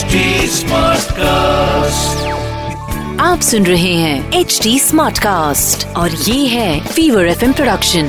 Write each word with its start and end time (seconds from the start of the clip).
HD 0.00 0.18
Smartcast. 0.48 2.20
आप 3.20 3.40
सुन 3.40 3.66
रहे 3.66 3.92
हैं 3.94 4.32
एच 4.32 4.58
डी 4.62 4.78
स्मार्ट 4.78 5.18
कास्ट 5.18 5.86
और 5.96 6.10
ये 6.10 6.46
है 6.48 6.80
फीवर 6.86 7.26
एफ़ 7.26 7.44
प्रोडक्शन 7.46 8.06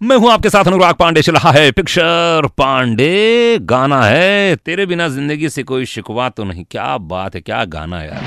मैं 0.00 0.16
हूँ 0.16 0.30
आपके 0.30 0.50
साथ 0.50 0.64
अनुराग 0.64 0.94
पांडे 0.94 1.22
चल 1.22 1.32
रहा 1.32 1.50
है 1.52 1.70
पिक्चर 1.72 2.48
पांडे। 2.58 3.58
गाना 3.62 4.02
है 4.04 4.56
तेरे 4.56 4.86
बिना 4.86 5.08
ज़िंदगी 5.08 5.48
से 5.48 5.62
कोई 5.62 5.86
शिकवा 5.86 6.28
तो 6.28 6.44
नहीं। 6.44 6.64
क्या 6.70 6.96
बात 7.12 7.34
है 7.34 7.40
क्या 7.40 7.64
गाना 7.76 7.98
है 7.98 8.08
यार। 8.08 8.22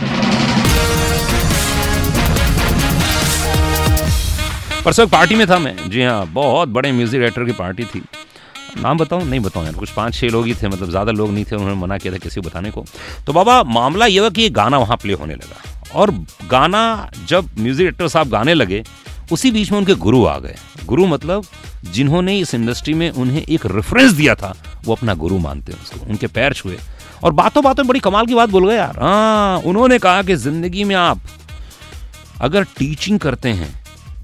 परसों 4.85 5.07
पार्टी 5.07 5.35
में 5.35 5.45
था 5.49 5.59
मैं। 5.59 5.75
जी 5.89 6.03
हाँ 6.03 6.25
बहुत 6.33 6.69
बड़े 6.69 6.91
म्यूज़िक 6.91 7.19
डायरेक्टर 7.19 7.45
की 7.45 7.51
पार्टी 7.59 7.83
थी। 7.85 8.03
नाम 8.77 8.97
बताऊँ? 8.97 9.23
नहीं 9.23 9.39
बताऊँ 9.39 9.65
यार, 9.65 9.73
कुछ 9.73 9.91
पाँच 9.91 10.13
छह 10.13 10.29
लोग 10.29 10.45
ही 10.45 10.53
थे 10.53 10.67
मतलब 10.67 10.89
ज़्यादा 10.89 11.11
लोग 11.11 11.31
नहीं 11.31 11.45
थे, 11.45 11.55
उन्होंने 11.55 11.75
मना 11.75 11.97
किया 11.97 12.13
था 12.13 12.17
किसी 12.17 12.41
को 12.41 12.47
बताने 12.49 12.71
को। 12.71 12.85
तो 13.25 13.33
बाबा, 13.33 13.61
मामला 13.63 14.05
ये 14.05 14.19
हुआ 14.19 14.29
कि 14.29 14.41
ये 14.41 14.49
गाना 14.49 14.77
वहाँ 14.77 14.97
प्ले 14.97 15.13
होने 15.13 15.35
लगा। 15.35 15.99
और 15.99 16.11
गाना, 16.49 17.09
जब 17.27 17.49
म्यूज़िक 17.59 17.85
डायरेक्टर 17.85 18.07
साहब 18.07 18.29
गाने 18.29 18.53
लगे, 18.53 18.83
उसी 19.31 19.51
बीच 19.51 19.71
में 19.71 19.77
उनके 19.79 19.93
गुरु 19.95 20.25
आ 20.25 20.37
गए। 20.39 20.55
गुरु 20.85 21.05
मतलब 21.05 21.45
जिन्होंने 21.85 22.37
इस 22.39 22.53
इंडस्ट्री 22.55 22.93
में 22.93 23.09
उन्हें 23.11 23.41
एक 23.41 23.65
रेफरेंस 23.65 24.11
दिया 24.11 24.35
था, 24.35 24.53
वो 24.85 24.95
अपना 24.95 25.13
गुरु 25.13 25.37
मानते 25.37 25.71
हैं 25.71 25.81
उसको, 25.81 26.05
उनके 26.05 26.27
पैर 26.27 26.53
छुए। 26.53 26.77
और 27.23 27.31
बातों 27.31 27.63
बातों 27.63 27.83
में 27.83 27.87
बड़ी 27.87 27.99
कमाल 27.99 28.25
की 28.25 28.35
बात 28.35 28.49
बोल 28.49 28.67
गए 28.67 28.75
यार। 28.75 28.99
हाँ 28.99 29.57
उन्होंने 29.59 29.97
कहा 29.99 30.21
कि 30.23 30.35
ज़िंदगी 30.35 30.83
में 30.83 30.95
आप, 30.95 31.21
अगर 32.41 32.63
टीचिंग 32.77 33.19
करते 33.19 33.49
हैं 33.49 33.69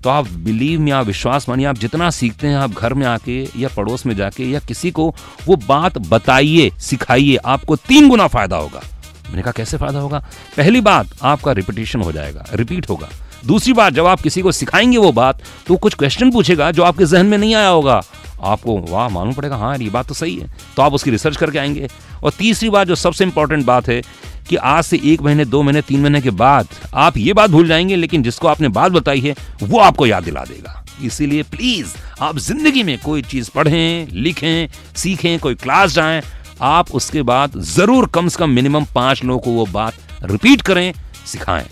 तो 0.03 0.09
आप 0.09 0.27
बिलीव 0.27 0.80
में 0.80 0.91
आप 0.91 1.05
विश्वास 1.05 1.49
मानिए, 1.49 1.66
आप 1.66 1.77
जितना 1.77 2.09
सीखते 2.09 2.48
हैं, 2.48 2.55
आप 2.55 2.71
घर 2.71 2.94
में 2.94 3.05
आके 3.07 3.48
या 3.57 3.67
पड़ोस 3.67 4.05
में 4.05 4.16
जाके 4.16 4.44
या 4.44 4.59
किसी 4.59 4.91
को 4.91 5.16
वो 5.45 5.55
बात 5.55 5.98
बताइए, 5.98 6.71
सिखाइए, 6.80 7.35
आपको 7.35 7.75
तीन 7.75 8.09
गुना 8.09 8.28
फ़ायदा 8.28 8.55
होगा। 8.55 8.81
मैंने 9.30 9.41
कहा, 9.41 9.52
कैसे 9.52 9.78
फ़ायदा 9.78 10.00
होगा? 10.00 10.25
पहली 10.58 10.81
बात, 10.81 11.08
आपका 11.23 11.52
रिपीटेशन 11.52 12.02
हो 12.02 12.11
जाएगा 12.11 12.45
रिपीट 12.53 12.89
होगा। 12.89 13.09
दूसरी 13.45 13.73
बात, 13.73 13.94
जब 13.94 14.05
आप 14.05 14.22
किसी 14.22 14.41
को 14.41 14.52
सिखाएँगे 14.52 14.97
वो 14.97 15.11
बात 15.11 15.41
तो 15.67 15.75
कुछ 15.75 15.94
क्वेश्चन 15.94 16.31
पूछेगा 16.31 16.72
जो 16.72 16.83
आपके 16.83 17.06
जहन 17.06 17.25
में 17.25 17.38
नहीं 17.38 17.56
आया 17.56 17.67
होगा। 17.67 18.02
आपको, 18.44 18.80
वाह, 18.89 19.09
मालूम 19.09 19.33
पड़ेगा 19.33 19.56
हाँ 19.56 19.78
ये 19.78 19.89
बात 19.89 20.08
तो 20.08 20.13
सही 20.13 20.35
है। 20.35 20.47
तो 20.78 20.81
आप 20.81 20.94
उसकी 20.94 21.11
रिसर्च 21.11 21.38
करके 21.38 21.59
आएँगे। 21.59 21.88
और 22.23 22.31
तीसरी 22.31 22.69
बात, 22.69 22.88
जो 22.88 22.95
सबसे 22.95 23.23
इंपॉर्टेंट 23.23 23.66
बात 23.66 23.88
है 23.89 24.02
कि 24.49 24.55
आज 24.55 24.83
से 24.83 24.99
एक 25.03 25.22
महीने, 25.22 25.45
दो 25.45 25.61
महीने, 25.61 25.81
तीन 25.81 26.02
महीने 26.02 26.22
के 26.22 26.30
बाद 26.31 26.67
आप 26.94 27.17
ये 27.17 27.33
बात 27.33 27.49
भूल 27.49 27.67
जाएँगे, 27.67 27.95
लेकिन 27.95 28.23
जिसको 28.23 28.47
आपने 28.47 28.67
बात 28.69 28.91
बताई 28.91 29.19
है, 29.19 29.35
वो 29.63 29.80
आपको 29.80 30.05
याद 30.05 30.23
दिला 30.23 30.44
देगा। 30.44 30.80
इसीलिए 31.03 31.44
प्लीज़ 31.44 31.95
आप 32.22 32.38
ज़िंदगी 32.38 32.83
में 32.83 32.97
कोई 32.97 33.22
चीज़ 33.22 33.50
पढ़ें, 33.55 34.08
लिखें, 34.08 34.67
सीखें, 34.95 35.39
कोई 35.39 35.55
क्लास 35.55 35.94
जाएँ, 35.94 36.22
आप 36.61 36.91
उसके 36.91 37.22
बाद 37.22 37.59
ज़रूर 37.59 38.08
कम 38.08 38.27
से 38.27 38.39
कम 38.39 38.50
मिनिमम 38.50 38.85
पाँच 38.95 39.23
लोगों 39.23 39.39
को 39.39 39.52
वो 39.52 39.66
बात 39.66 39.94
रिपीट 40.23 40.61
करें, 40.61 40.94
सिखाएँ। 41.25 41.67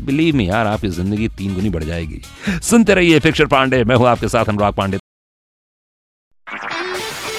बिलीव 0.00 0.36
में 0.36 0.44
यार, 0.44 0.66
आपकी 0.66 0.88
ज़िंदगी 0.88 1.28
तीन 1.28 1.54
गुनी 1.54 1.70
बढ़ 1.70 1.84
जाएगी। 1.84 2.20
सुनते 2.62 2.94
रहिए 2.94 3.20
फिक्सर 3.20 3.46
पांडे, 3.46 3.84
मैं 3.84 3.96
हूँ 3.96 4.08
आपके 4.08 4.28
साथ 4.28 4.44
अनुराग 4.44 4.74
पांडे। 4.74 4.98